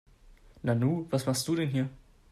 Nanu, 0.63 1.05
was 1.11 1.27
machst 1.27 1.47
du 1.47 1.53
denn 1.55 1.69
hier? 1.69 1.87